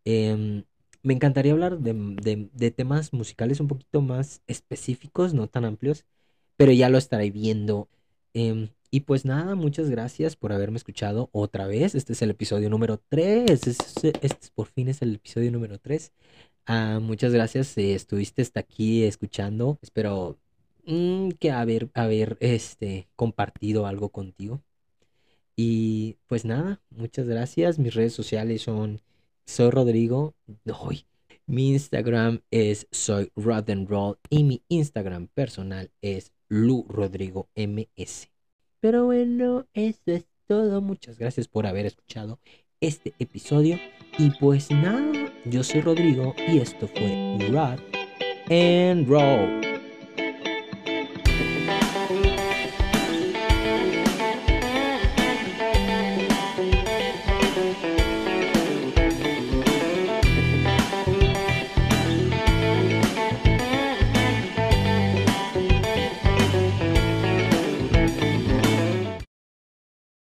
Em, 0.05 0.65
me 1.07 1.15
encantaría 1.15 1.53
hablar 1.53 1.79
de, 1.79 2.71
temas 2.73 3.13
musicales 3.13 3.61
un 3.61 3.69
poquito 3.69 4.01
más 4.03 4.43
específicos, 4.49 5.35
no 5.35 5.49
tan 5.49 5.65
amplios, 5.65 6.05
pero 6.57 6.73
ya 6.73 6.89
lo 6.89 6.99
estaré 6.99 7.31
viendo. 7.31 7.89
Em, 8.35 8.71
y 8.91 9.01
pues 9.03 9.25
nada, 9.25 9.55
muchas 9.55 9.89
gracias 9.91 10.37
por 10.37 10.53
haberme 10.53 10.79
escuchado 10.79 11.31
otra 11.33 11.67
vez. 11.69 11.95
Este 11.95 12.13
es 12.15 12.23
el 12.23 12.31
episodio 12.31 12.71
número 12.71 13.01
3. 13.09 13.51
Este, 13.51 13.71
es- 13.71 14.15
este 14.23 14.49
por 14.55 14.67
fin 14.69 14.89
es 14.89 15.03
el 15.03 15.15
episodio 15.17 15.53
número 15.53 15.79
3. 15.79 16.13
Ah, 16.67 16.99
muchas 17.03 17.33
gracias, 17.33 17.77
eh, 17.79 17.95
estuviste 17.95 18.43
hasta 18.43 18.61
aquí 18.61 19.05
escuchando. 19.05 19.79
Espero 19.83 20.39
mm, 20.87 21.31
que 21.41 21.51
haber, 21.53 21.91
haber 21.95 22.37
este, 22.41 23.09
compartido 23.17 23.87
algo 23.87 24.11
contigo. 24.11 24.63
Y 25.57 26.17
pues 26.27 26.45
nada, 26.45 26.81
muchas 26.91 27.27
gracias. 27.29 27.79
Mis 27.79 27.95
redes 27.95 28.13
sociales 28.15 28.63
son 28.63 29.01
Soy 29.47 29.71
Rodrigo. 29.71 30.35
Ay, 30.89 31.07
mi 31.47 31.71
Instagram 31.71 32.41
es 32.51 32.89
Soy 32.91 33.31
Rod 33.37 34.17
y 34.29 34.45
mi 34.45 34.63
Instagram 34.69 35.29
personal 35.29 35.91
es 36.03 36.33
Lu 36.49 36.85
Rodrigo. 36.89 37.49
Pero 38.81 39.05
bueno, 39.07 39.67
eso 39.73 40.03
es 40.07 40.27
todo. 40.47 40.81
Muchas 40.81 41.19
gracias 41.19 41.49
por 41.49 41.67
haber 41.67 41.87
escuchado 41.87 42.41
este 42.81 43.15
episodio. 43.19 43.79
Y 44.19 44.31
pues 44.39 44.71
nada, 44.71 45.33
yo 45.45 45.63
soy 45.63 45.81
Rodrigo 45.81 46.35
y 46.49 46.59
esto 46.59 46.89
fue 46.89 47.39
Rod 47.51 47.81
and 48.51 49.09
Roll. 49.09 49.66